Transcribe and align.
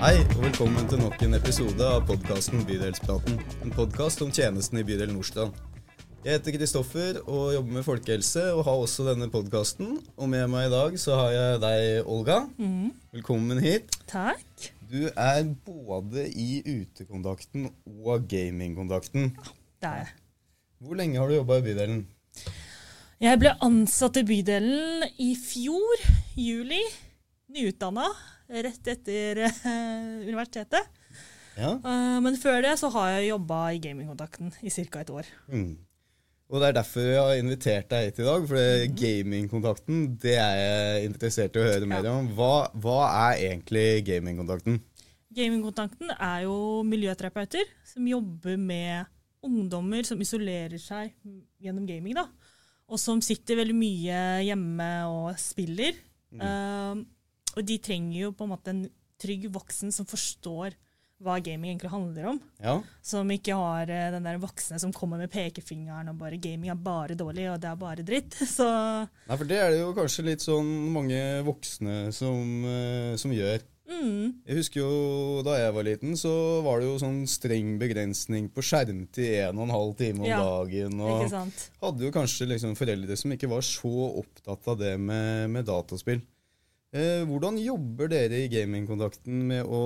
Hei, 0.00 0.22
og 0.32 0.38
velkommen 0.46 0.86
til 0.88 0.96
nok 1.02 1.20
en 1.26 1.36
episode 1.36 1.84
av 1.84 2.06
podkasten 2.08 2.62
Bydelspraten. 2.64 3.34
En 3.60 3.72
podkast 3.74 4.22
om 4.24 4.30
tjenesten 4.32 4.80
i 4.80 4.84
bydel 4.88 5.10
Nordstrand. 5.12 5.52
Jeg 6.24 6.38
heter 6.38 6.54
Kristoffer 6.56 7.18
og 7.26 7.50
jobber 7.52 7.74
med 7.76 7.84
folkehelse 7.84 8.46
og 8.54 8.62
har 8.64 8.80
også 8.80 9.04
denne 9.10 9.28
podkasten. 9.32 9.98
Og 10.16 10.30
med 10.32 10.46
meg 10.52 10.70
i 10.70 10.72
dag 10.72 10.96
så 11.02 11.18
har 11.20 11.34
jeg 11.34 11.60
deg, 11.66 11.84
Olga. 12.08 12.38
Velkommen 13.12 13.60
hit. 13.60 13.92
Takk. 14.08 14.70
Du 14.88 15.04
er 15.10 15.42
både 15.68 16.24
i 16.32 16.62
utekontakten 16.64 17.68
og 18.00 18.24
gamingkontakten. 18.32 19.34
Det 19.84 19.92
er 19.92 20.02
jeg. 20.06 20.10
Hvor 20.80 20.96
lenge 20.96 21.20
har 21.20 21.28
du 21.28 21.36
jobba 21.42 21.60
i 21.60 21.66
bydelen? 21.68 22.02
Jeg 23.20 23.36
ble 23.44 23.52
ansatt 23.68 24.16
i 24.16 24.24
bydelen 24.24 25.04
i 25.20 25.34
fjor, 25.36 26.08
juli. 26.40 26.80
Nyutdanna, 27.50 28.06
rett 28.50 28.90
etter 28.94 29.44
eh, 29.46 29.60
universitetet. 30.30 30.90
Ja. 31.58 31.76
Eh, 31.76 32.16
men 32.24 32.38
før 32.40 32.60
det 32.64 32.74
så 32.80 32.90
har 32.94 33.14
jeg 33.16 33.30
jobba 33.30 33.62
i 33.74 33.80
gamingkontakten 33.82 34.52
i 34.62 34.72
ca. 34.72 35.04
et 35.04 35.14
år. 35.14 35.30
Mm. 35.52 35.78
Og 36.50 36.58
det 36.58 36.68
er 36.68 36.78
derfor 36.80 37.04
jeg 37.06 37.22
har 37.22 37.38
invitert 37.38 37.90
deg 37.92 38.08
hit 38.08 38.16
i 38.18 38.26
dag, 38.26 38.46
for 38.50 38.86
gamingkontakten 38.98 40.00
det 40.18 40.34
er 40.34 40.56
jeg 40.58 41.10
interessert 41.12 41.54
i 41.54 41.62
å 41.62 41.66
høre 41.68 41.90
mer 41.90 42.08
om. 42.10 42.32
Hva, 42.34 42.54
hva 42.74 43.00
er 43.30 43.44
egentlig 43.52 44.02
gamingkontakten? 44.08 44.80
Gamingkontakten 45.30 46.10
er 46.16 46.48
jo 46.48 46.56
miljøterapeuter 46.82 47.70
som 47.86 48.08
jobber 48.10 48.58
med 48.58 49.06
ungdommer 49.46 50.02
som 50.04 50.20
isolerer 50.20 50.80
seg 50.82 51.14
gjennom 51.62 51.86
gaming. 51.86 52.18
da. 52.18 52.26
Og 52.90 52.98
som 52.98 53.22
sitter 53.22 53.60
veldig 53.60 53.76
mye 53.78 54.20
hjemme 54.42 54.90
og 55.06 55.38
spiller. 55.38 55.94
Eh, 56.34 57.04
og 57.56 57.64
de 57.66 57.78
trenger 57.82 58.20
jo 58.26 58.32
på 58.36 58.46
en 58.46 58.52
måte 58.54 58.72
en 58.74 58.84
trygg 59.20 59.48
voksen 59.52 59.92
som 59.92 60.06
forstår 60.08 60.76
hva 61.20 61.34
gaming 61.44 61.74
egentlig 61.74 61.90
handler 61.92 62.30
om. 62.30 62.38
Ja, 62.64 62.78
Som 63.04 63.28
ikke 63.28 63.52
har 63.52 63.90
eh, 63.92 64.06
den 64.14 64.24
der 64.24 64.38
voksne 64.40 64.78
som 64.80 64.92
kommer 64.96 65.18
med 65.20 65.28
pekefingeren 65.30 66.08
og 66.08 66.16
bare 66.16 66.38
'gaming 66.40 66.70
er 66.72 66.78
bare 66.80 67.12
dårlig, 67.14 67.44
og 67.52 67.60
det 67.60 67.68
er 67.68 67.76
bare 67.76 68.02
dritt'. 68.06 68.38
Så 68.56 68.64
Nei, 69.28 69.36
for 69.36 69.44
det 69.44 69.58
er 69.60 69.70
det 69.74 69.82
jo 69.82 69.90
kanskje 69.92 70.24
litt 70.24 70.40
sånn 70.40 70.70
mange 70.94 71.20
voksne 71.44 72.08
som, 72.16 72.64
eh, 72.64 73.16
som 73.20 73.30
gjør. 73.36 73.60
mm, 73.90 74.32
Jeg 74.46 74.56
husker 74.56 74.80
jo 74.80 75.42
da 75.44 75.58
jeg 75.58 75.74
var 75.74 75.82
liten, 75.84 76.16
så 76.16 76.62
var 76.64 76.80
det 76.80 76.86
jo 76.88 76.96
sånn 77.04 77.26
streng 77.28 77.76
begrensning 77.78 78.48
på 78.48 78.62
skjermtid 78.64 79.44
en 79.50 79.58
og 79.58 79.68
en 79.68 79.76
halv 79.76 79.96
time 79.98 80.20
om 80.20 80.24
Ja, 80.30 80.40
dagen. 80.40 81.00
Og 81.04 81.28
sant. 81.28 81.68
hadde 81.82 82.00
jo 82.08 82.10
kanskje 82.16 82.48
liksom 82.48 82.72
foreldre 82.78 83.16
som 83.18 83.30
ikke 83.36 83.50
var 83.50 83.60
så 83.60 83.92
opptatt 84.24 84.68
av 84.72 84.78
det 84.78 84.96
med, 84.98 85.50
med 85.50 85.66
dataspill. 85.66 86.22
Eh, 86.90 87.22
hvordan 87.22 87.54
jobber 87.62 88.08
dere 88.10 88.40
i 88.42 88.48
gamingkontakten 88.50 89.44
med 89.46 89.62
å, 89.62 89.80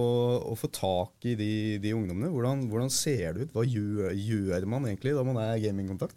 å 0.49 0.55
få 0.57 0.71
tak 0.73 1.27
i 1.29 1.35
de, 1.37 1.49
de 1.83 1.91
ungdommene? 1.93 2.31
Hvordan, 2.33 2.63
hvordan 2.71 2.89
ser 2.93 3.35
det 3.37 3.45
ut? 3.45 3.53
Hva 3.53 3.65
gjør, 3.69 4.15
gjør 4.17 4.65
man 4.73 4.89
egentlig 4.89 5.13
da 5.13 5.25
man 5.27 5.37
er 5.43 5.61
gamingkontakt? 5.61 6.17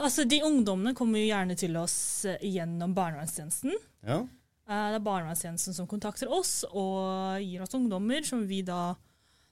Altså, 0.00 0.24
De 0.24 0.40
ungdommene 0.42 0.94
kommer 0.96 1.20
jo 1.20 1.28
gjerne 1.28 1.58
til 1.60 1.76
oss 1.76 1.98
eh, 2.24 2.40
gjennom 2.56 2.96
barnevernstjenesten. 2.96 3.76
Ja, 4.08 4.22
Eh, 4.70 4.88
Det 4.94 5.00
er 5.00 5.02
barnevernstjenesten 5.02 5.74
som 5.74 5.86
kontakter 5.90 6.30
oss 6.30 6.60
og 6.70 7.40
gir 7.42 7.64
oss 7.64 7.72
ungdommer 7.74 8.22
som 8.22 8.44
vi 8.46 8.60
da 8.62 8.94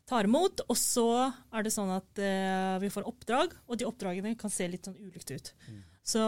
tar 0.06 0.28
imot. 0.28 0.62
Og 0.70 0.76
så 0.78 1.06
er 1.50 1.64
det 1.66 1.72
sånn 1.74 1.90
at 1.90 2.20
vi 2.78 2.90
får 2.94 3.08
oppdrag, 3.10 3.56
og 3.66 3.80
de 3.80 3.88
oppdragene 3.88 4.36
kan 4.38 4.52
se 4.54 4.68
litt 4.70 4.86
sånn 4.86 4.94
ulikt 4.94 5.32
ut. 5.34 5.50
Så 6.06 6.22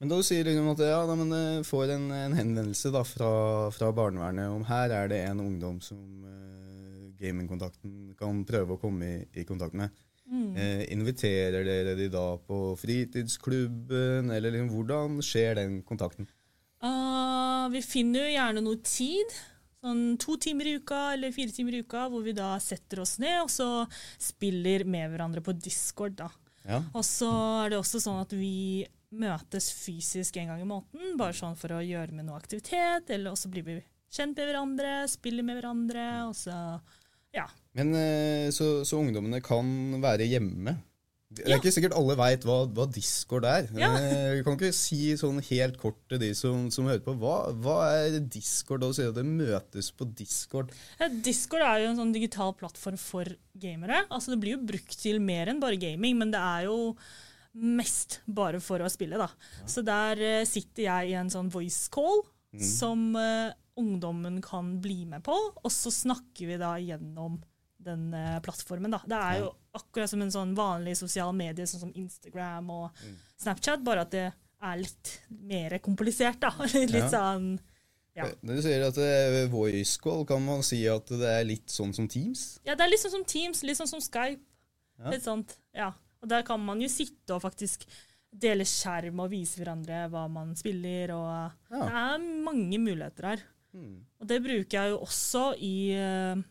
Men 0.00 0.08
da 0.08 0.16
du 0.16 0.24
sier 0.24 0.46
liksom 0.48 0.70
at 0.72 0.80
ja, 0.80 1.00
da, 1.04 1.14
men, 1.18 1.32
eh, 1.36 1.62
får 1.66 1.90
en, 1.92 2.06
en 2.16 2.36
henvendelse 2.38 2.88
da, 2.94 3.02
fra, 3.04 3.32
fra 3.74 3.90
barnevernet 3.92 4.48
om 4.48 4.64
her 4.64 4.94
er 4.96 5.10
det 5.12 5.18
en 5.26 5.42
ungdom 5.44 5.76
som 5.84 6.00
uh, 6.24 7.10
gamingkontakten 7.20 8.14
kan 8.16 8.40
prøve 8.48 8.76
å 8.76 8.80
komme 8.80 9.10
i, 9.10 9.18
i 9.42 9.44
kontakt 9.44 9.76
med. 9.76 9.92
mm. 10.24 10.56
Eh, 10.56 10.84
inviterer 10.94 11.66
dere 11.68 11.92
de 11.98 12.08
da 12.08 12.24
på 12.40 12.76
fritidsklubben, 12.80 14.30
eller 14.32 14.54
liksom, 14.54 14.70
hvordan 14.72 15.20
skjer 15.24 15.58
den 15.60 15.82
kontakten? 15.84 16.30
Uh, 16.80 17.68
vi 17.74 17.82
finner 17.84 18.24
jo 18.24 18.34
gjerne 18.38 18.62
noe 18.64 18.80
tid. 18.80 19.34
Sånn 19.80 20.16
to 20.20 20.38
timer 20.40 20.68
i 20.68 20.78
uka 20.80 21.00
eller 21.14 21.32
fire 21.32 21.52
timer 21.56 21.76
i 21.76 21.82
uka, 21.84 22.06
hvor 22.12 22.24
vi 22.24 22.32
da 22.36 22.54
setter 22.60 23.00
oss 23.04 23.18
ned 23.20 23.38
og 23.42 23.52
så 23.52 23.68
spiller 24.20 24.84
med 24.88 25.12
hverandre 25.12 25.44
på 25.44 25.54
Discord. 25.56 26.16
da. 26.20 26.30
Ja, 26.64 26.80
Og 26.92 27.04
så 27.04 27.28
er 27.64 27.72
det 27.72 27.78
også 27.80 28.00
sånn 28.00 28.20
at 28.20 28.32
vi 28.36 28.84
møtes 29.10 29.70
fysisk 29.74 30.36
en 30.38 30.52
gang 30.52 30.60
i 30.62 30.68
måneden, 30.68 31.16
bare 31.18 31.34
sånn 31.36 31.56
for 31.58 31.74
å 31.74 31.82
gjøre 31.84 32.12
med 32.14 32.28
noe 32.28 32.38
aktivitet. 32.38 33.10
Eller 33.10 33.32
også 33.32 33.50
blir 33.50 33.66
vi 33.66 33.78
kjent 34.10 34.36
med 34.38 34.50
hverandre, 34.50 34.92
spiller 35.10 35.46
med 35.46 35.60
hverandre, 35.60 36.06
og 36.28 36.36
så 36.38 36.56
Ja. 37.34 37.44
Men 37.78 37.92
eh, 37.94 38.50
så, 38.50 38.80
så 38.84 38.98
ungdommene 38.98 39.38
kan 39.42 39.66
være 40.02 40.26
hjemme? 40.26 40.76
Det 41.30 41.44
er 41.44 41.50
Ja. 41.52 41.58
ikke 41.60 41.70
sikkert 41.70 41.94
alle 41.94 42.16
veit 42.18 42.42
hva, 42.42 42.64
hva 42.66 42.88
Discord 42.90 43.44
er. 43.46 43.68
Ja. 43.78 43.92
Eh, 43.94 44.32
Vi 44.34 44.42
kan 44.42 44.56
ikke 44.58 44.72
si 44.74 45.12
sånn 45.14 45.38
helt 45.46 45.76
kort 45.78 46.00
til 46.10 46.18
de 46.18 46.32
som, 46.34 46.64
som 46.74 46.88
hører 46.90 47.04
på. 47.04 47.14
Hva, 47.22 47.52
hva 47.54 47.76
er 48.00 48.18
Discord? 48.18 48.82
Og 48.82 48.96
si 48.98 49.06
at 49.06 49.14
det 49.14 49.22
møtes 49.28 49.92
på 49.94 50.08
Discord. 50.18 50.72
Ja, 50.98 51.06
Discord 51.06 51.62
er 51.62 51.84
jo 51.84 51.92
en 51.92 52.00
sånn 52.02 52.12
digital 52.16 52.50
plattform 52.58 52.98
for 52.98 53.30
gamere. 53.62 54.02
Altså 54.10 54.34
Det 54.34 54.40
blir 54.42 54.56
jo 54.58 54.66
brukt 54.72 54.98
til 54.98 55.20
mer 55.22 55.46
enn 55.54 55.62
bare 55.62 55.78
gaming, 55.78 56.18
men 56.18 56.34
det 56.34 56.42
er 56.42 56.66
jo 56.66 56.96
mest 57.52 58.20
bare 58.26 58.60
for 58.62 58.82
å 58.84 58.88
spille. 58.92 59.18
da. 59.18 59.28
Så 59.66 59.82
der 59.86 60.20
uh, 60.40 60.44
sitter 60.48 60.84
jeg 60.86 61.10
i 61.10 61.16
en 61.18 61.30
sånn 61.32 61.50
voice 61.50 61.88
call 61.92 62.22
som 62.58 63.12
uh, 63.14 63.52
ungdommen 63.78 64.40
kan 64.42 64.72
bli 64.82 65.04
med 65.06 65.22
på, 65.22 65.34
og 65.62 65.70
så 65.70 65.90
snakker 65.94 66.48
vi 66.50 66.56
da 66.58 66.72
gjennom 66.82 67.36
den 67.80 68.08
uh, 68.12 68.40
plattformen. 68.44 68.90
da. 68.92 68.98
Det 69.06 69.16
er 69.16 69.38
jo 69.44 69.52
akkurat 69.78 70.10
som 70.10 70.20
en 70.24 70.32
sånn 70.34 70.54
vanlig 70.58 70.96
sosial 70.98 71.30
medie, 71.36 71.66
sånn 71.70 71.84
som 71.86 71.92
Instagram 71.96 72.70
og 72.74 73.04
Snapchat, 73.40 73.82
bare 73.86 74.02
at 74.04 74.10
det 74.12 74.26
er 74.60 74.80
litt 74.82 75.12
mer 75.46 75.78
komplisert. 75.80 76.40
da. 76.42 76.50
litt 76.74 76.92
Ja. 76.98 77.08
sånn 77.14 77.52
Ja. 78.18 78.26
Når 78.42 78.58
du 78.58 78.62
sier 78.66 78.82
at 78.84 78.96
eh, 78.98 79.46
voice 79.48 79.94
call, 80.02 80.26
kan 80.28 80.42
man 80.44 80.64
si 80.66 80.82
at 80.90 81.06
det 81.06 81.30
er 81.38 81.44
litt 81.46 81.70
sånn 81.70 81.94
som 81.94 82.08
Teams? 82.10 82.58
Ja, 82.66 82.74
det 82.74 82.84
er 82.84 82.90
litt 82.90 83.00
sånn 83.00 83.14
som 83.14 83.24
Teams, 83.24 83.62
litt 83.64 83.78
sånn 83.78 83.88
som 83.88 84.02
Skype. 84.02 84.42
Ja. 84.98 85.12
Litt 85.14 85.22
sånt, 85.24 85.54
ja. 85.72 85.92
Og 86.22 86.28
der 86.28 86.42
kan 86.46 86.60
man 86.60 86.80
jo 86.82 86.88
sitte 86.92 87.34
og 87.34 87.42
faktisk 87.42 87.86
dele 88.30 88.62
skjerm 88.68 89.18
og 89.24 89.30
vise 89.32 89.58
hverandre 89.58 90.04
hva 90.12 90.26
man 90.30 90.52
spiller, 90.58 91.10
og 91.16 91.52
Ja. 91.70 91.80
det 91.80 91.94
er 92.02 92.18
mange 92.44 92.78
muligheter 92.78 93.26
her. 93.32 93.40
Mm. 93.74 94.04
Og 94.20 94.26
det 94.28 94.42
bruker 94.42 94.76
jeg 94.76 94.90
jo 94.92 94.98
også 95.00 95.42
i 95.58 95.74
uh, 95.96 96.42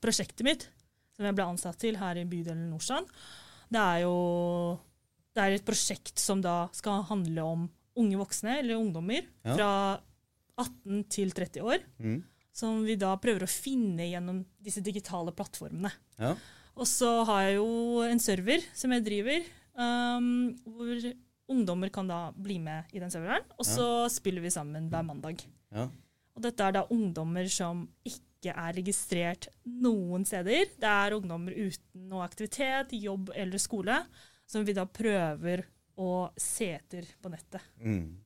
prosjektet 0.00 0.44
mitt, 0.46 0.68
som 1.14 1.24
jeg 1.26 1.34
ble 1.34 1.44
ansatt 1.46 1.78
til 1.78 1.96
her 1.98 2.16
i 2.16 2.24
bydelen 2.24 2.68
Nordstrand. 2.70 3.06
Det 3.70 3.80
er 3.82 4.00
jo 4.06 4.78
det 5.34 5.44
er 5.44 5.54
et 5.58 5.64
prosjekt 5.66 6.18
som 6.18 6.40
da 6.42 6.68
skal 6.74 7.04
handle 7.06 7.42
om 7.44 7.66
unge 7.98 8.16
voksne, 8.18 8.58
eller 8.60 8.78
ungdommer, 8.78 9.22
Ja. 9.44 9.54
fra 9.54 10.00
18 10.58 11.04
til 11.08 11.30
30 11.30 11.62
år 11.62 11.78
Mm. 12.00 12.22
som 12.52 12.84
vi 12.84 12.96
da 12.96 13.16
prøver 13.16 13.42
å 13.44 13.48
finne 13.48 14.08
gjennom 14.10 14.44
disse 14.60 14.80
digitale 14.82 15.30
plattformene. 15.32 15.92
Ja. 16.18 16.34
Og 16.78 16.86
så 16.86 17.10
har 17.26 17.48
jeg 17.48 17.56
jo 17.58 18.04
en 18.06 18.20
server 18.22 18.62
som 18.76 18.92
jeg 18.94 19.04
driver, 19.06 19.46
um, 19.74 20.28
hvor 20.62 21.08
ungdommer 21.48 21.90
kan 21.92 22.08
da 22.08 22.28
bli 22.36 22.58
med 22.62 22.92
i 22.94 23.02
den 23.02 23.10
serveren. 23.10 23.46
Og 23.58 23.66
så 23.66 23.88
spiller 24.12 24.44
vi 24.44 24.52
sammen 24.52 24.86
hver 24.92 25.06
mandag. 25.06 25.42
Ja. 25.74 25.88
Og 26.36 26.44
dette 26.44 26.64
er 26.64 26.76
da 26.76 26.84
ungdommer 26.94 27.48
som 27.50 27.86
ikke 28.06 28.52
er 28.52 28.76
registrert 28.76 29.48
noen 29.66 30.26
steder. 30.28 30.68
Det 30.78 30.92
er 30.92 31.16
ungdommer 31.16 31.56
uten 31.56 32.06
noe 32.12 32.22
aktivitet, 32.28 32.94
jobb 32.94 33.32
eller 33.34 33.58
skole, 33.62 33.98
som 34.46 34.62
vi 34.66 34.76
da 34.76 34.86
prøver 34.86 35.64
å 35.98 36.28
se 36.38 36.70
etter 36.76 37.08
på 37.18 37.32
nettet. 37.32 37.64
Mm. 37.82 38.20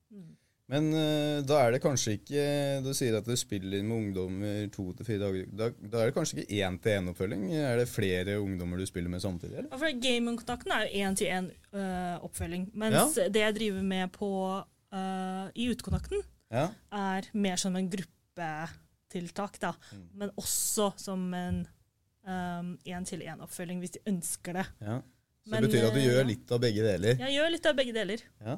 Men 0.72 0.86
uh, 0.96 1.42
da 1.44 1.58
er 1.66 1.74
det 1.74 1.82
kanskje 1.84 2.14
ikke 2.16 2.44
Du 2.86 2.90
sier 2.96 3.18
at 3.18 3.26
du 3.28 3.34
spiller 3.36 3.82
med 3.84 3.92
ungdommer 3.98 4.70
to 4.72 4.86
til 4.96 5.04
fire 5.08 5.20
dager. 5.26 5.50
Da, 5.52 5.68
da 5.92 6.00
er 6.00 6.10
det 6.10 6.16
kanskje 6.16 6.40
ikke 6.40 6.62
én-til-én-oppfølging? 6.64 7.44
Er 7.60 7.76
det 7.82 7.88
flere 7.92 8.38
ungdommer 8.40 8.80
du 8.80 8.86
spiller 8.88 9.12
med 9.12 9.20
samtidig? 9.24 9.58
eller? 9.58 9.68
Ja, 9.72 9.80
for 9.82 10.00
Gamingkontakten 10.06 10.72
er 10.72 10.86
jo 10.86 11.04
én-til-én-oppfølging. 11.04 12.70
mens 12.74 13.18
det 13.20 13.44
jeg 13.44 13.56
driver 13.60 13.82
med 13.92 14.12
på, 14.16 14.30
uh, 14.96 15.46
i 15.54 15.68
utekontakten, 15.72 16.24
Ja. 16.52 16.66
er 16.92 17.28
mer 17.32 17.56
som 17.56 17.76
en 17.76 17.88
gruppetiltak. 17.92 19.60
da. 19.60 19.72
Mm. 19.92 20.08
Men 20.14 20.30
også 20.36 20.92
som 20.96 21.34
en 21.34 21.66
én-til-én-oppfølging, 22.26 23.78
hvis 23.80 23.90
de 23.98 24.06
ønsker 24.06 24.52
det. 24.60 24.66
ja. 24.80 25.00
Så 25.42 25.50
Men, 25.50 25.64
det 25.64 25.70
betyr 25.72 25.86
at 25.88 25.94
du 25.96 25.98
eh, 25.98 26.04
gjør 26.06 26.26
litt 26.28 26.52
av 26.54 26.60
begge 26.62 26.82
deler? 26.86 27.16
Jeg 27.18 27.34
gjør 27.34 27.48
litt 27.50 27.64
av 27.66 27.74
begge 27.74 27.92
deler. 27.96 28.20
Ja. 28.46 28.52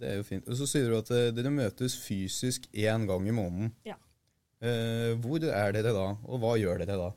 Det 0.00 0.08
er 0.10 0.18
jo 0.20 0.26
fint. 0.28 0.48
Og 0.48 0.58
så 0.58 0.68
sier 0.70 0.90
du 0.90 0.98
at 0.98 1.10
eh, 1.14 1.30
dere 1.36 1.52
møtes 1.54 1.96
fysisk 2.02 2.68
én 2.72 3.06
gang 3.08 3.28
i 3.28 3.34
måneden. 3.34 3.72
Ja. 3.86 3.96
Eh, 4.60 5.12
Hvor 5.20 5.42
er 5.44 5.72
dere 5.76 5.92
da, 5.94 6.06
og 6.24 6.40
hva 6.42 6.56
gjør 6.60 6.82
dere 6.84 6.98
da? 7.00 7.10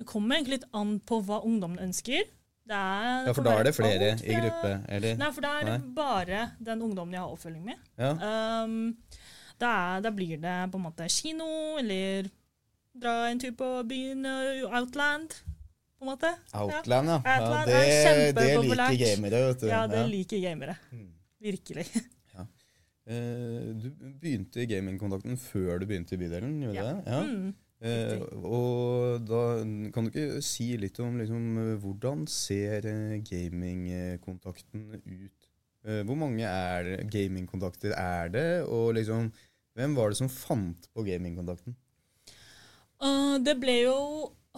Det 0.00 0.06
kommer 0.08 0.38
egentlig 0.38 0.60
litt 0.60 0.68
an 0.76 0.94
på 1.04 1.20
hva 1.26 1.42
ungdommen 1.44 1.80
ønsker. 1.84 2.24
Det 2.70 2.76
er, 2.78 3.26
Ja, 3.26 3.32
For 3.34 3.44
da 3.44 3.56
er 3.58 3.66
det 3.66 3.74
flere 3.74 4.12
alt 4.14 4.24
i 4.24 4.36
gruppe, 4.36 4.72
eller? 4.88 5.16
Nei, 5.20 5.30
for 5.34 5.44
da 5.44 5.52
er 5.58 5.66
det 5.66 5.76
Nei. 5.76 5.92
bare 5.96 6.42
den 6.70 6.84
ungdommen 6.86 7.16
jeg 7.16 7.20
har 7.24 7.34
oppfølging 7.34 7.64
med. 7.66 7.80
Ja. 7.98 8.12
Um, 8.64 8.94
da, 9.60 9.72
da 10.00 10.12
blir 10.14 10.40
det 10.40 10.56
på 10.72 10.78
en 10.80 10.86
måte 10.86 11.08
kino 11.12 11.48
eller 11.80 12.30
Dra 13.00 13.28
en 13.30 13.38
tur 13.38 13.52
på 13.54 13.66
byen, 13.86 14.24
eh, 14.26 14.64
Outland, 14.66 15.30
på 15.98 16.02
en 16.04 16.08
måte. 16.10 16.32
Outland, 16.58 17.08
ja. 17.08 17.20
ja. 17.24 17.36
Outland 17.38 17.70
det, 17.70 17.76
er 17.78 18.32
det 18.34 18.46
liker 18.64 18.96
gamere, 18.98 19.42
vet 19.46 19.60
du. 19.60 19.66
Ja, 19.70 19.84
det 19.86 20.00
liker 20.10 20.40
gamere. 20.42 20.74
Mm. 20.90 21.12
Virkelig. 21.40 21.86
Eh, 23.10 23.70
du 23.80 23.88
begynte 24.20 24.60
i 24.62 24.66
gamingkontakten 24.70 25.34
før 25.40 25.80
du 25.80 25.86
begynte 25.88 26.14
i 26.14 26.18
bydelen, 26.20 26.60
gjorde 26.62 26.76
Ja. 26.76 26.82
det? 26.92 27.10
Ja. 27.10 27.20
Mm. 27.26 27.54
Eh, 27.80 28.20
og 28.44 29.24
da 29.26 29.40
kan 29.90 30.04
du 30.06 30.10
ikke 30.12 30.42
si 30.44 30.66
litt 30.78 31.00
om 31.02 31.16
liksom, 31.18 31.46
hvordan 31.82 32.26
ser 32.30 32.86
eh, 32.86 33.16
gamingkontakten 33.26 34.84
ut? 35.00 35.48
Eh, 35.82 36.02
hvor 36.06 36.14
mange 36.20 36.44
er 36.46 37.02
gamingkontakter 37.10 37.96
er 37.96 38.28
det, 38.36 38.46
og 38.68 38.94
liksom, 39.00 39.32
hvem 39.74 39.96
var 39.96 40.12
det 40.12 40.20
som 40.20 40.28
fant 40.30 40.86
på 40.94 41.02
gamingkontakten? 41.08 41.74
Uh, 43.00 43.40
det 43.42 43.56
ble 43.58 43.78
jo 43.88 43.98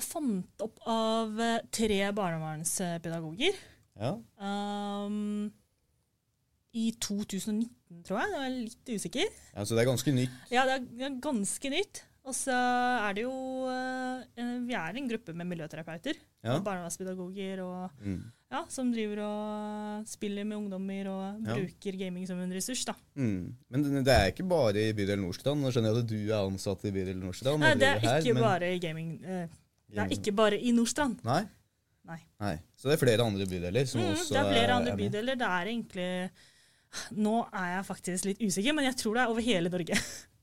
fant 0.02 0.66
opp 0.66 0.82
av 0.90 1.40
eh, 1.40 1.60
tre 1.70 2.02
barnevernspedagoger 2.12 3.54
Ja, 4.02 4.16
um, 5.06 5.46
i 6.74 6.90
2019, 6.98 8.02
tror 8.06 8.22
jeg. 8.22 8.30
Jeg 8.32 8.44
er 8.46 8.54
litt 8.56 8.92
usikker. 8.96 9.28
ja 9.56 9.64
Så 9.64 9.76
det 9.76 9.82
er 9.84 9.90
ganske 9.90 10.14
nytt. 10.16 10.30
Ja, 10.50 10.64
det 10.64 10.78
er, 10.78 11.06
er 11.10 11.20
ganske 11.20 11.70
nytt. 11.72 12.02
Og 12.24 12.34
så 12.38 12.54
er 12.54 13.16
det 13.18 13.24
jo 13.24 13.32
eh, 13.66 14.52
Vi 14.62 14.74
er 14.78 14.94
en 14.96 15.08
gruppe 15.10 15.34
med 15.34 15.48
miljøterapeuter. 15.50 16.14
Ja. 16.42 16.54
Og 16.56 16.64
barnevernspedagoger 16.64 17.60
og, 17.64 17.90
Mm. 18.02 18.22
ja, 18.50 18.64
som 18.68 18.92
driver 18.92 19.20
og 19.26 20.06
spiller 20.06 20.44
med 20.44 20.56
ungdommer 20.58 21.06
og 21.10 21.46
Ja. 21.46 21.54
bruker 21.56 21.98
gaming 21.98 22.26
som 22.26 22.38
en 22.40 22.50
ressurs. 22.52 22.84
da. 22.84 22.94
Mm. 23.16 23.54
Men 23.70 23.82
det 24.04 24.08
er 24.14 24.30
ikke 24.32 24.48
bare 24.48 24.88
i 24.88 24.92
bydel 24.92 25.18
Nordstrand. 25.18 25.60
Nå 25.60 25.70
skjønner 25.72 25.92
jeg 25.94 26.02
at 26.04 26.06
du 26.06 26.32
er 26.32 26.46
ansatt 26.50 26.84
i 26.84 26.90
bydel 26.92 27.16
Nordstrand. 27.18 27.60
Nei, 27.60 27.74
det 27.74 27.82
er 27.88 27.98
her, 27.98 28.20
ikke 28.20 28.34
men- 28.34 28.42
bare 28.42 28.74
i 28.74 28.78
gaming. 28.78 29.20
eh, 29.24 29.48
det 29.90 29.98
er 29.98 30.08
ikke 30.08 30.34
bare 30.34 30.58
i 30.58 30.70
Nordstrand. 30.72 31.22
Nei? 31.24 31.42
Nei. 32.06 32.18
Nei. 32.40 32.56
Så 32.76 32.88
det 32.90 32.94
er 33.00 33.04
flere 33.06 33.20
andre 33.26 33.46
bydeler 33.46 33.86
som 33.86 34.00
Mm, 34.00 34.12
også 34.14 34.28
det 34.30 34.36
er 34.38 34.52
flere 34.52 34.72
andre 34.74 34.92
er 34.92 34.96
bydeler. 34.96 35.34
Det 35.38 35.46
er 35.46 35.64
egentlig 35.66 36.30
Nå 37.16 37.38
er 37.52 37.68
jeg 37.78 37.86
faktisk 37.88 38.26
litt 38.28 38.42
usikker, 38.42 38.74
men 38.76 38.84
jeg 38.90 38.96
tror 39.00 39.14
det 39.16 39.22
er 39.24 39.32
over 39.32 39.44
hele 39.46 39.72
Norge. 39.72 39.96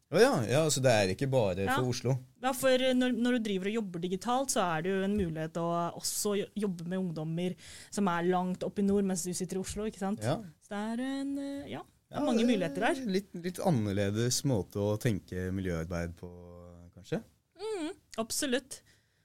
Oh 0.09 0.17
ja, 0.17 0.31
ja, 0.49 0.63
så 0.73 0.81
det 0.81 0.89
er 0.89 1.11
ikke 1.13 1.27
bare 1.29 1.67
Ja. 1.67 1.75
for 1.77 1.91
Oslo? 1.91 2.15
Ja, 2.41 2.49
for 2.57 2.81
når, 2.97 3.11
når 3.13 3.35
du 3.37 3.43
driver 3.45 3.69
og 3.69 3.75
jobber 3.75 4.01
digitalt, 4.01 4.49
så 4.55 4.63
er 4.65 4.81
det 4.81 4.89
jo 4.95 5.03
en 5.05 5.13
mulighet 5.19 5.59
å 5.61 5.65
også 5.99 6.31
jobbe 6.57 6.87
med 6.89 6.97
ungdommer 6.97 7.53
som 7.93 8.09
er 8.09 8.25
langt 8.25 8.65
oppe 8.65 8.81
i 8.81 8.87
nord, 8.87 9.05
mens 9.05 9.21
du 9.27 9.29
sitter 9.37 9.59
i 9.59 9.61
Oslo. 9.61 9.85
ikke 9.85 10.01
sant? 10.01 10.23
Ja. 10.25 10.39
Så 10.65 10.73
det 10.73 10.79
er 10.95 11.03
en, 11.21 11.35
eh, 11.37 11.69
ja, 11.75 11.83
det 12.09 12.17
er 12.17 12.25
mange 12.25 12.47
muligheter 12.49 12.87
der. 12.87 13.03
Litt, 13.05 13.29
litt 13.37 13.61
annerledes 13.61 14.41
måte 14.49 14.81
å 14.81 14.97
tenke 14.97 15.51
miljøarbeid 15.53 16.17
på, 16.17 16.31
kanskje. 16.97 17.21
Mm, 17.61 17.91
absolutt. 18.25 18.79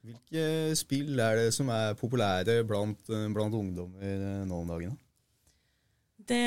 Hvilke 0.05 0.77
spill 0.77 1.17
er 1.25 1.41
det 1.41 1.49
som 1.56 1.73
er 1.73 1.97
populære 1.97 2.59
blant, 2.69 3.00
blant 3.09 3.56
ungdommer 3.56 4.05
eh, 4.05 4.44
nå 4.44 4.61
om 4.61 4.69
dagen? 4.69 4.93
da? 4.93 5.04
Det, 6.29 6.43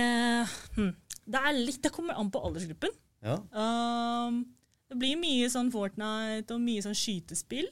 hm, 0.78 0.94
det 1.28 1.42
er 1.42 1.58
litt 1.58 1.82
Det 1.84 1.92
kommer 1.94 2.18
an 2.18 2.32
på 2.34 2.42
aldersgruppen. 2.48 2.94
Ja, 3.26 3.40
Um, 3.52 4.44
det 4.88 4.96
blir 5.02 5.18
mye 5.20 5.50
sånn 5.52 5.72
Fortnite 5.74 6.54
og 6.54 6.62
mye 6.64 6.84
sånn 6.86 6.96
skytespill. 6.98 7.68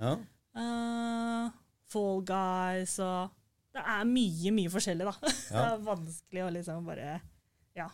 ja. 0.00 0.18
Uh, 0.58 1.50
Fall 1.88 2.22
Guys 2.26 2.98
og 3.00 3.30
Det 3.72 3.80
er 3.80 4.04
mye, 4.08 4.50
mye 4.52 4.70
forskjellig, 4.72 5.06
da. 5.06 5.14
Det 5.52 5.62
er 5.62 5.82
vanskelig 5.86 6.44
å 6.44 6.52
liksom 6.52 6.88
bare 6.88 7.20
ja. 7.78 7.86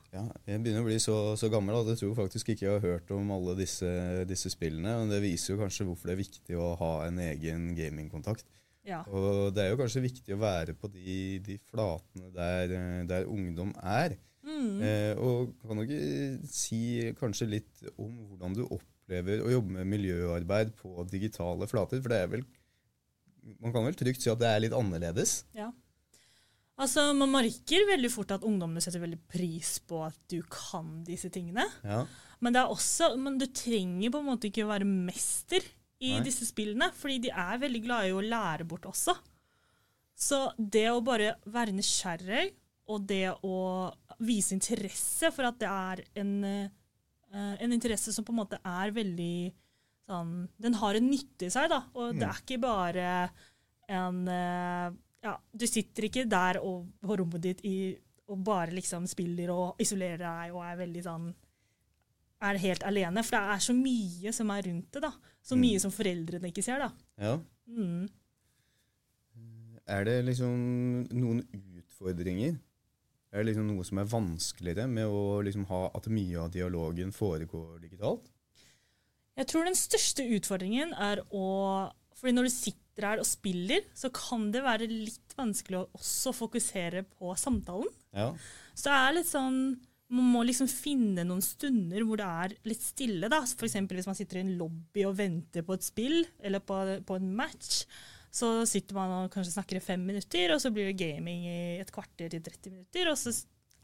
Jeg 0.49 0.62
begynner 0.62 0.81
å 0.81 0.87
bli 0.87 0.96
så, 1.02 1.14
så 1.37 1.50
gammel 1.52 1.76
at 1.76 1.90
jeg 1.93 2.00
tror 2.00 2.14
faktisk 2.22 2.55
ikke 2.55 2.64
jeg 2.64 2.76
har 2.78 2.84
hørt 2.87 3.10
om 3.12 3.28
alle 3.34 3.52
disse, 3.58 3.90
disse 4.25 4.49
spillene. 4.49 4.94
Men 5.02 5.12
det 5.12 5.20
viser 5.20 5.52
jo 5.52 5.60
kanskje 5.60 5.84
hvorfor 5.84 6.08
det 6.08 6.14
er 6.14 6.22
viktig 6.22 6.56
å 6.56 6.70
ha 6.81 6.93
en 7.05 7.20
egen 7.20 7.67
gamingkontakt. 7.76 8.46
Ja. 8.84 9.00
Og 9.08 9.54
det 9.56 9.64
er 9.64 9.72
jo 9.72 9.81
kanskje 9.81 10.04
viktig 10.04 10.36
å 10.36 10.42
være 10.42 10.75
på 10.76 10.90
de, 10.92 11.40
de 11.44 11.56
flatene 11.70 12.31
der, 12.34 12.75
eh, 12.76 13.02
der 13.08 13.28
ungdom 13.31 13.72
er. 13.81 14.16
Mm. 14.44 14.82
Eh, 14.84 15.12
og 15.16 15.54
kan 15.64 15.81
du 15.81 15.86
ikke 15.86 16.50
si 16.52 16.81
kanskje 17.16 17.48
litt 17.48 17.86
om 17.94 18.10
hvordan 18.28 18.56
du 18.58 18.66
opplever 18.66 19.40
å 19.40 19.52
jobbe 19.54 19.78
med 19.78 19.88
miljøarbeid 19.94 20.75
på 20.81 21.06
digitale 21.08 21.69
flater? 21.70 22.02
For 22.04 22.12
det 22.12 22.20
er 22.20 22.36
vel 22.36 22.44
Man 23.60 23.75
kan 23.75 23.84
vel 23.84 23.96
trygt 23.96 24.22
si 24.25 24.31
at 24.32 24.40
det 24.40 24.48
er 24.48 24.62
litt 24.64 24.76
annerledes? 24.76 25.42
Ja. 25.56 25.70
Altså, 26.81 27.10
Man 27.16 27.32
merker 27.32 27.84
veldig 27.88 28.10
fort 28.12 28.32
at 28.36 28.44
ungdommene 28.44 28.82
setter 28.84 29.02
veldig 29.02 29.20
pris 29.31 29.76
på 29.84 30.00
at 30.06 30.16
du 30.32 30.40
kan 30.50 31.02
disse 31.06 31.31
tingene. 31.32 31.66
Ja. 31.84 32.02
Men, 32.40 32.56
det 32.56 32.60
er 32.62 32.72
også, 32.72 33.14
men 33.20 33.38
du 33.40 33.46
trenger 33.48 34.12
på 34.12 34.20
en 34.20 34.28
måte 34.28 34.50
ikke 34.50 34.66
å 34.66 34.72
være 34.72 34.88
mester 34.88 35.64
i 36.02 36.17
Nei. 36.17 36.25
disse 36.26 36.46
spillene, 36.49 36.91
fordi 36.96 37.20
de 37.26 37.31
er 37.31 37.61
veldig 37.62 37.82
glade 37.85 38.11
i 38.11 38.17
å 38.17 38.25
lære 38.25 38.67
bort 38.69 38.88
også. 38.91 39.14
Så 40.14 40.41
det 40.58 40.87
å 40.91 41.02
bare 41.05 41.35
være 41.50 41.75
nysgjerrig, 41.75 42.52
og 42.93 43.06
det 43.08 43.31
å 43.46 43.58
vise 44.25 44.52
interesse 44.56 45.31
for 45.32 45.49
at 45.49 45.58
det 45.62 45.69
er 45.70 46.02
en, 46.20 46.32
eh, 46.44 47.55
en 47.64 47.73
interesse 47.73 48.12
som 48.12 48.25
på 48.25 48.35
en 48.35 48.43
måte 48.43 48.58
er 48.61 48.93
veldig 48.94 49.52
sånn 50.05 50.49
Den 50.61 50.75
har 50.76 50.99
en 50.99 51.06
nytte 51.08 51.46
i 51.46 51.50
seg, 51.50 51.70
da. 51.73 51.81
Og 51.96 52.12
det 52.19 52.26
er 52.29 52.41
ikke 52.43 52.61
bare 52.61 53.31
en 53.88 54.29
eh, 54.29 54.91
Ja, 55.25 55.38
du 55.56 55.64
sitter 55.67 56.05
ikke 56.11 56.26
der 56.29 56.58
og, 56.61 56.91
på 57.00 57.17
rommet 57.17 57.41
ditt 57.41 57.62
i, 57.64 57.96
og 58.29 58.43
bare 58.44 58.75
liksom 58.76 59.06
spiller 59.08 59.49
og 59.55 59.81
isolerer 59.81 60.20
deg 60.20 60.52
og 60.52 60.61
er 60.67 60.76
veldig 60.82 61.05
sånn 61.06 61.31
er 62.49 62.61
helt 62.62 62.85
alene. 62.87 63.25
For 63.25 63.37
det 63.37 63.55
er 63.55 63.64
så 63.64 63.76
mye 63.76 64.35
som 64.37 64.52
er 64.55 64.69
rundt 64.69 64.91
det. 64.93 65.02
da. 65.05 65.12
Så 65.44 65.58
mye 65.61 65.81
som 65.82 65.93
foreldrene 65.94 66.50
ikke 66.52 66.64
ser. 66.64 66.85
da. 66.85 66.93
ja. 67.20 67.38
Mm. 67.69 68.05
Er 69.85 70.06
det 70.08 70.14
liksom 70.25 70.55
noen 71.12 71.43
utfordringer? 71.52 72.55
Er 73.35 73.43
det 73.43 73.50
liksom 73.50 73.67
noe 73.69 73.85
som 73.85 73.99
er 74.00 74.08
vanskeligere 74.08 74.87
med 74.88 75.11
å 75.11 75.43
liksom 75.44 75.67
ha 75.69 75.88
at 75.99 76.08
mye 76.12 76.38
av 76.41 76.52
dialogen 76.55 77.11
foregår 77.12 77.82
digitalt? 77.82 78.31
Jeg 79.35 79.50
tror 79.50 79.67
den 79.67 79.76
største 79.76 80.25
utfordringen 80.37 80.94
er 80.94 81.20
å 81.35 81.44
fordi 82.14 82.37
når 82.37 82.46
du 82.46 82.52
sitter 82.55 83.05
her 83.11 83.20
og 83.20 83.26
spiller, 83.26 83.82
så 83.99 84.08
kan 84.14 84.46
det 84.55 84.62
være 84.64 84.87
litt 84.88 85.35
vanskelig 85.37 85.81
å 85.81 85.88
også 85.99 86.31
fokusere 86.32 87.02
på 87.19 87.35
samtalen. 87.37 87.91
Ja. 88.14 88.31
Så 88.73 88.87
det 88.87 88.94
er 89.00 89.17
litt 89.19 89.29
sånn 89.29 89.58
Man 90.14 90.32
må 90.34 90.43
liksom 90.46 90.69
finne 90.70 91.25
noen 91.26 91.43
stunder 91.44 92.05
hvor 92.06 92.20
det 92.20 92.27
er 92.46 92.56
litt 92.70 92.82
stille. 92.84 93.31
da. 93.32 93.41
F.eks. 93.44 93.77
hvis 93.91 94.06
man 94.10 94.19
sitter 94.19 94.38
i 94.41 94.44
en 94.44 94.53
lobby 94.60 95.06
og 95.08 95.17
venter 95.19 95.65
på 95.67 95.74
et 95.74 95.86
spill 95.86 96.20
eller 96.41 96.62
på, 96.62 96.77
på 97.06 97.17
en 97.19 97.32
match. 97.36 97.84
Så 98.34 98.50
sitter 98.67 98.96
man 98.98 99.12
og 99.17 99.32
kanskje 99.34 99.55
snakker 99.55 99.79
i 99.79 99.82
fem 99.84 100.03
minutter, 100.03 100.50
og 100.55 100.62
så 100.62 100.72
blir 100.74 100.88
det 100.91 100.98
gaming 100.98 101.44
i 101.46 101.58
et 101.79 101.91
kvarter 101.94 102.32
til 102.32 102.43
30 102.43 102.72
minutter. 102.72 103.10
Og 103.12 103.19
så 103.20 103.31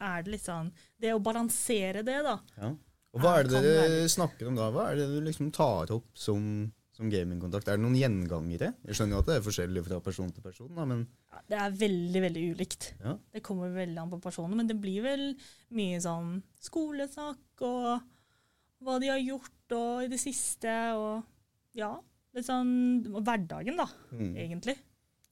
er 0.01 0.23
det 0.25 0.33
litt 0.33 0.47
sånn 0.47 0.71
Det 0.99 1.13
å 1.15 1.21
balansere 1.23 2.03
det, 2.07 2.17
da. 2.25 2.37
ja. 2.59 2.71
Og 3.11 3.19
hva 3.19 3.31
er 3.41 3.47
det 3.49 3.59
dere 3.59 4.03
snakker 4.07 4.47
om 4.47 4.55
da? 4.55 4.69
Hva 4.71 4.85
er 4.91 5.01
det 5.01 5.09
du 5.11 5.17
liksom 5.25 5.49
tar 5.51 5.89
opp 5.91 6.05
som, 6.15 6.45
som 7.01 7.09
gamingkontakt? 7.11 7.67
Er 7.71 7.77
det 7.79 7.83
noen 7.83 7.97
gjengangere? 7.97 8.71
Jeg 8.85 8.95
skjønner 8.97 9.17
jo 9.17 9.21
at 9.23 9.29
det 9.31 9.35
er 9.39 9.45
forskjellig 9.47 9.83
fra 9.87 9.99
person 10.05 10.31
til 10.35 10.43
person, 10.45 10.69
da, 10.77 10.85
men 10.85 11.07
Ja, 11.31 11.41
det 11.49 11.57
er 11.63 11.75
veldig, 11.81 12.21
veldig 12.27 12.43
ulikt. 12.55 12.93
ja. 13.03 13.15
Det 13.33 13.41
kommer 13.43 13.73
veldig 13.73 13.97
an 14.03 14.11
på 14.13 14.21
personen, 14.21 14.55
men 14.57 14.67
det 14.69 14.77
blir 14.81 15.01
vel 15.05 15.25
mye 15.77 15.97
sånn 16.03 16.41
skolesnakk 16.61 17.65
og 17.67 18.01
hva 18.81 18.99
de 19.01 19.11
har 19.11 19.19
gjort 19.21 19.75
og 19.77 20.03
i 20.05 20.07
det 20.11 20.19
siste, 20.19 20.71
og 20.97 21.23
ja, 21.77 21.91
litt 22.35 22.45
sånn 22.47 23.03
hverdagen, 23.23 23.77
da, 23.77 23.87
Mm. 24.11 24.35
egentlig. 24.37 24.77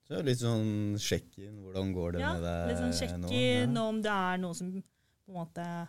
Så 0.09 0.23
litt 0.25 0.39
sånn 0.41 0.95
sjekk-in. 0.97 1.61
Hvordan 1.63 1.93
går 1.93 2.11
det 2.13 2.21
Ja, 2.21 2.33
med 2.33 2.41
deg 2.43 2.67
litt 2.69 2.77
sånn 2.81 2.97
sjekke 2.97 3.19
nå? 3.21 3.29
inn 3.31 3.75
Ja. 3.75 3.81
om 3.87 4.01
det 4.01 4.09
er 4.11 4.37
noe 4.37 4.53
som 4.55 4.71
på 4.71 5.29
en 5.29 5.35
måte 5.35 5.87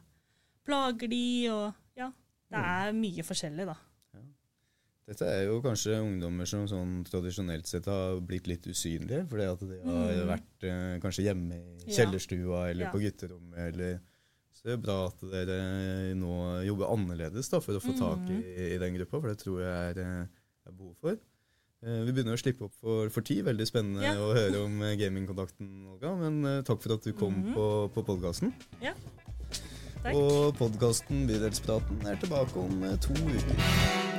plager 0.66 1.08
de, 1.08 1.48
og 1.48 1.74
ja, 1.96 2.12
det 2.50 2.58
Mm. 2.58 2.64
er 2.64 2.92
mye 2.92 3.22
forskjellig, 3.24 3.66
da. 3.66 3.76
Dette 5.10 5.26
er 5.26 5.40
jo 5.48 5.56
kanskje 5.64 5.96
ungdommer 5.98 6.46
som 6.46 6.68
sånn 6.70 7.00
tradisjonelt 7.08 7.66
sett 7.66 7.88
har 7.90 8.20
blitt 8.22 8.46
litt 8.46 8.62
usynlige, 8.70 9.24
fordi 9.26 9.46
at 9.50 9.58
de 9.66 9.78
har 9.82 10.12
Mm. 10.14 10.28
vært 10.28 10.66
eh, 10.68 10.98
kanskje 11.02 11.24
hjemme 11.26 11.56
i 11.82 11.90
kjellerstua 11.96 12.70
eller 12.70 12.84
Ja. 12.86 12.90
på 12.92 13.00
gutterommet. 13.02 13.58
Eller, 13.58 13.98
så 14.54 14.62
det 14.68 14.72
er 14.74 14.76
bra 14.84 15.06
at 15.08 15.18
dere 15.32 16.14
nå 16.14 16.62
jobber 16.64 16.92
annerledes 16.94 17.50
da, 17.50 17.58
for 17.58 17.72
å 17.74 17.80
få 17.82 17.96
tak 17.98 18.18
Mm. 18.22 18.38
i, 18.44 18.74
i 18.74 18.78
den 18.78 18.94
gruppa, 18.94 19.20
for 19.20 19.28
det 19.34 19.38
tror 19.42 19.58
jeg 19.60 19.96
er, 19.96 20.00
eh, 20.00 20.26
er 20.68 20.72
behov 20.78 20.94
for. 21.00 21.18
Eh, 21.82 22.04
Vi 22.04 22.12
begynner 22.12 22.34
å 22.36 22.42
slippe 22.44 22.62
opp 22.68 22.74
for, 22.80 23.08
for 23.10 23.20
tid. 23.22 23.44
Veldig 23.44 23.66
spennende 23.66 24.02
Ja. 24.02 24.14
å 24.14 24.30
høre 24.32 24.64
om 24.64 24.80
eh, 24.82 24.94
gamingkontakten, 24.96 25.86
Olga. 25.90 26.14
Men 26.20 26.44
eh, 26.44 26.62
takk 26.62 26.80
for 26.82 26.92
at 26.94 27.02
du 27.02 27.12
kom 27.14 27.34
Mhm. 27.34 27.54
på, 27.54 27.90
på 27.94 28.04
podkasten. 28.06 28.52
Takk. 28.80 30.14
Og 30.14 30.54
podkasten 30.56 31.26
Bydelspraten 31.26 32.06
er 32.06 32.14
tilbake 32.16 32.54
om 32.56 32.84
eh, 32.84 32.96
to 32.96 33.12
uker. 33.12 34.09